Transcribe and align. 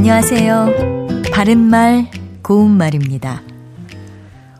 안녕하세요. 0.00 1.24
바른말, 1.30 2.10
고운말입니다. 2.40 3.42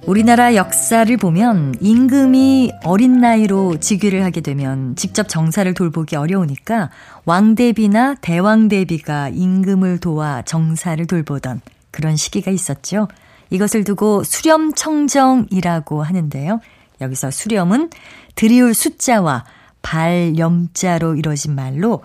우리나라 0.06 0.54
역사를 0.54 1.16
보면 1.16 1.76
임금이 1.80 2.72
어린 2.84 3.22
나이로 3.22 3.80
즉위를 3.80 4.22
하게 4.22 4.42
되면 4.42 4.94
직접 4.96 5.30
정사를 5.30 5.72
돌보기 5.72 6.14
어려우니까 6.14 6.90
왕대비나 7.24 8.16
대왕대비가 8.16 9.30
임금을 9.30 9.98
도와 10.00 10.42
정사를 10.42 11.06
돌보던 11.06 11.62
그런 11.90 12.16
시기가 12.16 12.50
있었죠. 12.50 13.08
이것을 13.48 13.84
두고 13.84 14.24
수렴청정이라고 14.24 16.02
하는데요. 16.02 16.60
여기서 17.00 17.30
수렴은 17.30 17.88
드리울 18.34 18.74
숫자와 18.74 19.46
발 19.80 20.36
염자로 20.36 21.16
이루어진 21.16 21.54
말로 21.54 22.02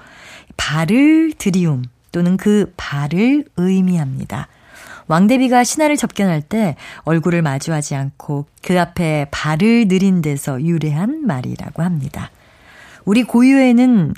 발을 0.56 1.34
드리움 1.38 1.84
또는 2.16 2.38
그 2.38 2.72
발을 2.78 3.44
의미합니다. 3.58 4.48
왕대비가 5.08 5.66
신하를 5.66 5.98
접견할 5.98 6.42
때 6.42 6.78
얼굴을 7.04 7.42
마주하지 7.42 7.94
않고 7.96 8.46
그 8.64 8.80
앞에 8.80 9.28
발을 9.32 9.90
느린 9.90 10.22
데서 10.22 10.62
유래한 10.62 11.28
말이라고 11.28 11.84
합니다. 11.84 12.32
우리 13.04 13.24
고유에는 13.24 14.14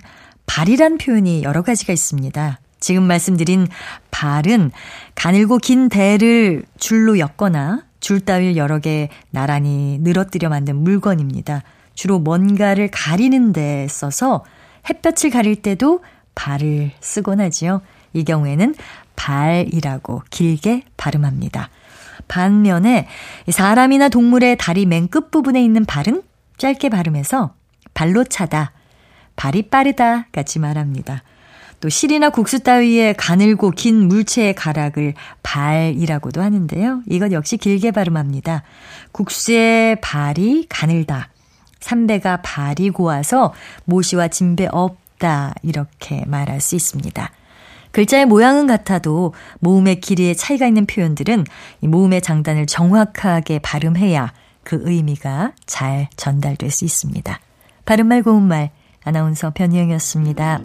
발이란 0.45 0.99
표현이 0.99 1.41
여러 1.41 1.63
가지가 1.63 1.91
있습니다. 1.91 2.59
지금 2.79 3.01
말씀드린 3.01 3.67
발은 4.11 4.69
가늘고 5.15 5.57
긴 5.57 5.89
대를 5.89 6.65
줄로 6.77 7.17
엮거나 7.17 7.81
줄 7.99 8.19
따위를 8.19 8.57
여러 8.57 8.77
개 8.77 9.09
나란히 9.31 9.97
늘어뜨려 10.01 10.49
만든 10.49 10.75
물건입니다. 10.75 11.63
주로 11.95 12.19
뭔가를 12.19 12.89
가리는 12.91 13.53
데 13.53 13.87
써서 13.89 14.45
햇볕을 14.87 15.31
가릴 15.31 15.55
때도 15.55 16.01
발을 16.37 16.91
쓰곤 16.99 17.41
하지요. 17.41 17.81
이 18.13 18.23
경우에는 18.23 18.75
발이라고 19.15 20.21
길게 20.29 20.83
발음합니다. 20.95 21.69
반면에 22.27 23.07
사람이나 23.49 24.09
동물의 24.09 24.57
다리 24.57 24.85
맨 24.85 25.07
끝부분에 25.07 25.63
있는 25.63 25.83
발은 25.85 26.21
짧게 26.57 26.89
발음해서 26.89 27.53
발로 27.93 28.23
차다, 28.23 28.71
발이 29.35 29.63
빠르다 29.63 30.27
같이 30.31 30.59
말합니다. 30.59 31.23
또 31.79 31.89
실이나 31.89 32.29
국수 32.29 32.59
따위에 32.59 33.13
가늘고 33.13 33.71
긴 33.71 34.07
물체의 34.07 34.53
가락을 34.55 35.13
발이라고도 35.43 36.41
하는데요. 36.41 37.01
이것 37.07 37.31
역시 37.31 37.57
길게 37.57 37.91
발음합니다. 37.91 38.63
국수의 39.11 40.01
발이 40.01 40.67
가늘다. 40.69 41.29
삼배가 41.79 42.41
발이 42.41 42.89
고와서 42.89 43.53
모시와 43.85 44.27
진배 44.27 44.67
같다. 45.17 45.53
이렇게 45.63 46.23
말할 46.25 46.61
수 46.61 46.75
있습니다. 46.75 47.29
글자의 47.91 48.25
모양은 48.25 48.67
같아도 48.67 49.33
모음의 49.59 50.01
길이에 50.01 50.33
차이가 50.33 50.67
있는 50.67 50.85
표현들은 50.85 51.45
모음의 51.81 52.21
장단을 52.21 52.65
정확하게 52.67 53.59
발음해야 53.59 54.33
그 54.63 54.81
의미가 54.83 55.53
잘 55.65 56.09
전달될 56.15 56.69
수 56.71 56.85
있습니다. 56.85 57.39
발음말 57.85 58.23
고운말 58.23 58.71
아나운서 59.03 59.51
변희영이었습니다. 59.51 60.61